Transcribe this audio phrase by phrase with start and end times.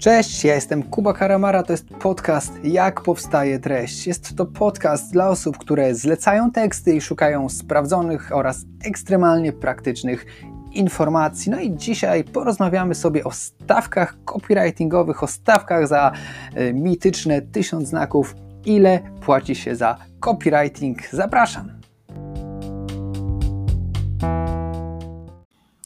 [0.00, 4.06] Cześć, ja jestem Kuba Karamara, to jest podcast Jak powstaje treść.
[4.06, 10.26] Jest to podcast dla osób, które zlecają teksty i szukają sprawdzonych oraz ekstremalnie praktycznych
[10.72, 11.50] informacji.
[11.50, 16.12] No i dzisiaj porozmawiamy sobie o stawkach copywritingowych, o stawkach za
[16.56, 18.34] y, mityczne tysiąc znaków.
[18.64, 21.10] Ile płaci się za copywriting?
[21.10, 21.79] Zapraszam.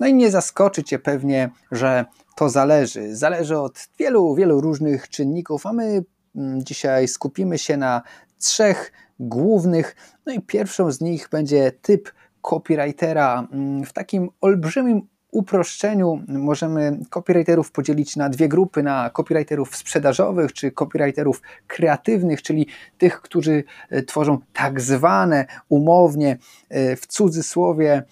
[0.00, 2.04] No i nie zaskoczy Cię pewnie, że
[2.36, 3.16] to zależy.
[3.16, 6.04] Zależy od wielu, wielu różnych czynników, a my
[6.36, 8.02] mm, dzisiaj skupimy się na
[8.38, 9.96] trzech głównych.
[10.26, 12.12] No i pierwszą z nich będzie typ
[12.42, 13.48] copywritera.
[13.52, 20.70] Mm, w takim olbrzymim uproszczeniu możemy copywriterów podzielić na dwie grupy, na copywriterów sprzedażowych czy
[20.70, 22.66] copywriterów kreatywnych, czyli
[22.98, 26.38] tych, którzy e, tworzą tak zwane umownie,
[26.68, 28.02] e, w cudzysłowie,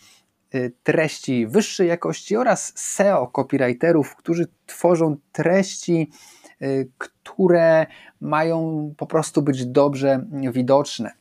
[0.83, 6.11] treści wyższej jakości oraz SEO copywriterów, którzy tworzą treści,
[6.63, 7.87] y, które
[8.21, 11.13] mają po prostu być dobrze widoczne.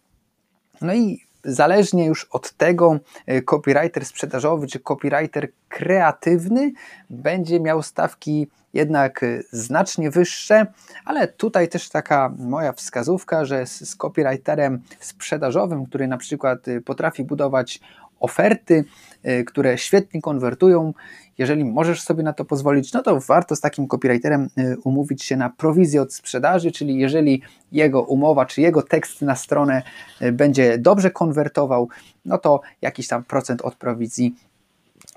[0.82, 6.72] No i zależnie już od tego, y, copywriter sprzedażowy czy copywriter kreatywny
[7.10, 10.66] będzie miał stawki jednak znacznie wyższe,
[11.06, 17.24] ale tutaj też taka moja wskazówka, że z, z copywriterem sprzedażowym, który na przykład potrafi
[17.24, 17.80] budować
[18.22, 18.84] oferty,
[19.26, 20.94] y, które świetnie konwertują.
[21.38, 25.38] Jeżeli możesz sobie na to pozwolić, no to warto z takim copywriterem y, umówić się
[25.38, 27.42] na prowizję od sprzedaży, czyli jeżeli
[27.72, 29.82] jego umowa czy jego tekst na stronę
[30.22, 31.90] y, będzie dobrze konwertował,
[32.26, 34.36] no to jakiś tam procent od prowizji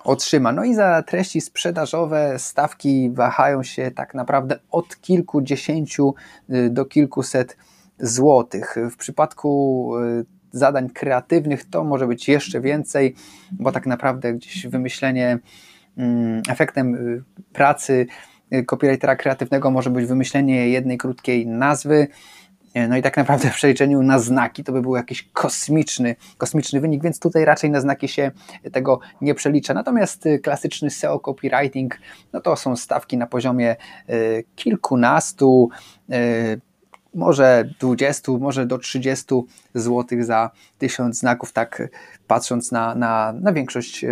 [0.04, 0.52] otrzyma.
[0.52, 6.14] No i za treści sprzedażowe stawki wahają się tak naprawdę od kilkudziesięciu
[6.70, 7.56] do kilkuset
[7.98, 8.76] złotych.
[8.90, 9.90] W przypadku
[10.54, 13.14] zadań kreatywnych to może być jeszcze więcej,
[13.52, 15.38] bo tak naprawdę gdzieś wymyślenie,
[15.96, 18.06] mm, efektem y, pracy
[18.54, 22.08] y, copywritera kreatywnego może być wymyślenie jednej krótkiej nazwy,
[22.76, 26.80] y, no i tak naprawdę w przeliczeniu na znaki to by był jakiś kosmiczny, kosmiczny
[26.80, 28.30] wynik, więc tutaj raczej na znaki się
[28.72, 29.74] tego nie przelicza.
[29.74, 31.98] Natomiast klasyczny SEO copywriting,
[32.32, 33.76] no to są stawki na poziomie
[34.56, 35.70] kilkunastu,
[37.14, 39.24] może 20, może do 30
[39.74, 41.82] zł za 1000 znaków, tak
[42.26, 44.04] patrząc na, na, na większość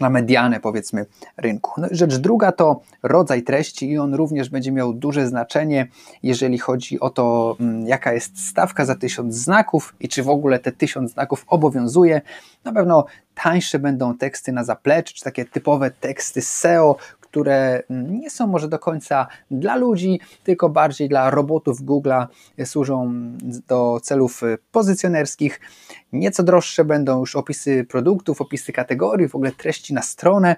[0.00, 1.06] na medianę powiedzmy
[1.36, 1.80] rynku.
[1.80, 5.86] No, rzecz druga to rodzaj treści i on również będzie miał duże znaczenie,
[6.22, 10.58] jeżeli chodzi o to, mm, jaka jest stawka za 1000 znaków i czy w ogóle
[10.58, 12.20] te 1000 znaków obowiązuje.
[12.64, 16.96] Na pewno tańsze będą teksty na zaplecze, czy takie typowe teksty SEO,
[17.30, 22.26] które nie są może do końca dla ludzi, tylko bardziej dla robotów Google'a,
[22.64, 23.12] służą
[23.68, 24.40] do celów
[24.72, 25.60] pozycjonerskich.
[26.12, 30.56] Nieco droższe będą już opisy produktów, opisy kategorii, w ogóle treści na stronę.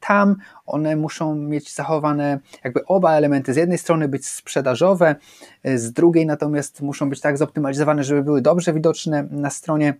[0.00, 3.54] Tam one muszą mieć zachowane jakby oba elementy.
[3.54, 5.16] Z jednej strony być sprzedażowe,
[5.64, 9.94] z drugiej natomiast muszą być tak zoptymalizowane, żeby były dobrze widoczne na stronie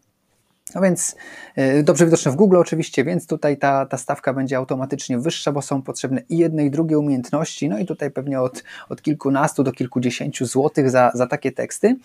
[0.74, 1.16] no więc
[1.56, 5.62] e, dobrze widoczne w Google oczywiście, więc tutaj ta, ta stawka będzie automatycznie wyższa, bo
[5.62, 9.72] są potrzebne i jedne i drugie umiejętności, no i tutaj pewnie od, od kilkunastu do
[9.72, 11.96] kilkudziesięciu złotych za, za takie teksty.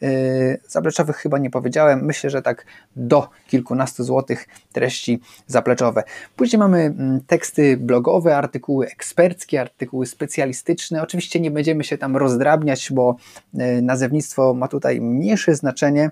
[0.00, 0.08] Yy,
[0.68, 2.66] zapleczowych chyba nie powiedziałem, myślę, że tak
[2.96, 6.02] do kilkunastu złotych treści zapleczowe.
[6.36, 11.02] Później mamy mm, teksty blogowe, artykuły eksperckie, artykuły specjalistyczne.
[11.02, 13.16] Oczywiście nie będziemy się tam rozdrabniać, bo
[13.58, 16.10] e, nazewnictwo ma tutaj mniejsze znaczenie,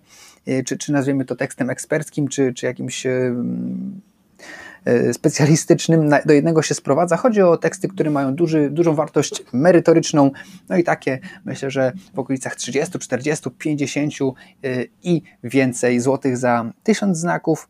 [0.66, 3.34] czy, czy nazwiemy to tekstem eksperckim, czy, czy jakimś e,
[4.84, 7.16] e, specjalistycznym do jednego się sprowadza.
[7.16, 10.30] Chodzi o teksty, które mają duży, dużą wartość merytoryczną,
[10.68, 14.14] no i takie myślę, że w okolicach 30, 40, 50
[15.02, 17.68] i więcej złotych za tysiąc znaków.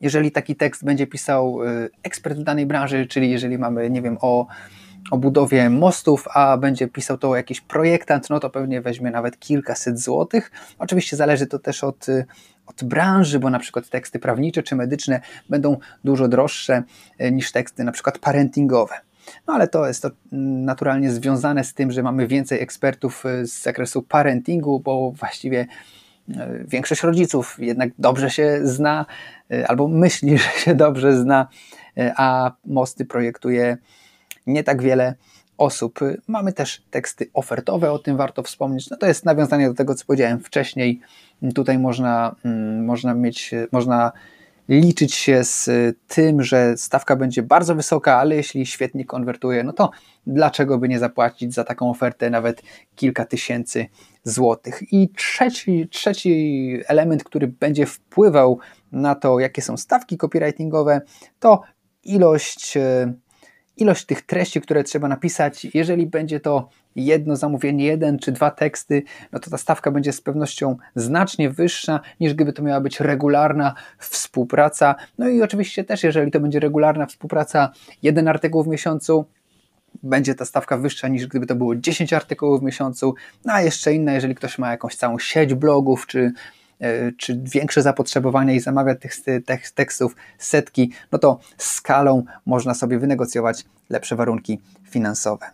[0.00, 1.58] Jeżeli taki tekst będzie pisał
[2.02, 4.46] ekspert w danej branży, czyli jeżeli mamy, nie wiem, o
[5.10, 10.00] o budowie mostów, a będzie pisał to jakiś projektant, no to pewnie weźmie nawet kilkaset
[10.00, 10.50] złotych.
[10.78, 12.06] Oczywiście zależy to też od,
[12.66, 16.82] od branży, bo na przykład teksty prawnicze czy medyczne będą dużo droższe
[17.18, 18.94] e, niż teksty na przykład parentingowe.
[19.46, 23.62] No ale to jest to naturalnie związane z tym, że mamy więcej ekspertów e, z
[23.62, 25.66] zakresu parentingu, bo właściwie
[26.66, 29.06] większość rodziców jednak dobrze się zna
[29.68, 31.48] albo myśli, że się dobrze zna,
[32.16, 33.76] a mosty projektuje
[34.46, 35.14] nie tak wiele
[35.58, 36.00] osób.
[36.28, 38.90] Mamy też teksty ofertowe, o tym warto wspomnieć.
[38.90, 41.00] No to jest nawiązanie do tego, co powiedziałem wcześniej.
[41.54, 44.12] Tutaj można, mm, można mieć, można
[44.68, 45.70] liczyć się z
[46.08, 49.90] tym, że stawka będzie bardzo wysoka, ale jeśli świetnie konwertuje, no to
[50.26, 52.62] dlaczego by nie zapłacić za taką ofertę nawet
[52.96, 53.86] kilka tysięcy
[54.22, 54.92] złotych?
[54.92, 58.58] I trzeci, trzeci element, który będzie wpływał
[58.92, 61.00] na to, jakie są stawki copywritingowe,
[61.40, 61.62] to
[62.04, 62.78] ilość
[63.76, 69.02] ilość tych treści, które trzeba napisać, jeżeli będzie to jedno zamówienie, jeden czy dwa teksty,
[69.32, 73.74] no to ta stawka będzie z pewnością znacznie wyższa niż gdyby to miała być regularna
[73.98, 74.94] współpraca.
[75.18, 77.72] No i oczywiście też, jeżeli to będzie regularna współpraca,
[78.02, 79.24] jeden artykuł w miesiącu,
[80.02, 83.94] będzie ta stawka wyższa niż gdyby to było 10 artykułów w miesiącu, no a jeszcze
[83.94, 86.32] inna, jeżeli ktoś ma jakąś całą sieć blogów, czy,
[87.18, 89.14] czy większe zapotrzebowanie i zamawia tych,
[89.74, 94.60] tekstów setki, no to skalą można sobie wynegocjować lepsze warunki
[94.90, 95.46] finansowe.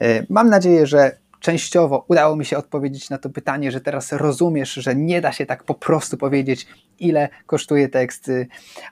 [0.00, 4.72] E, mam nadzieję, że częściowo udało mi się odpowiedzieć na to pytanie, że teraz rozumiesz,
[4.72, 6.66] że nie da się tak po prostu powiedzieć,
[6.98, 8.30] ile kosztuje tekst.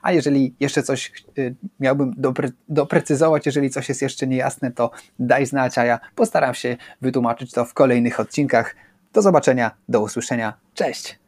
[0.01, 5.45] A jeżeli jeszcze coś y, miałbym dopre doprecyzować, jeżeli coś jest jeszcze niejasne, to daj
[5.45, 8.75] znać, a ja postaram się wytłumaczyć to w kolejnych odcinkach.
[9.13, 10.53] Do zobaczenia, do usłyszenia.
[10.73, 11.19] Cześć!